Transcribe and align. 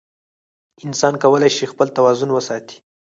انسان 0.85 1.13
کولی 1.23 1.49
شي 1.55 1.65
خپل 1.71 1.87
توازن 1.97 2.29
وساتي. 2.33 2.77